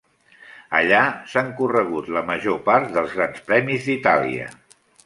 [0.79, 1.01] Allà
[1.33, 4.55] s'han corregut la major part dels grans premis d'Itàlia.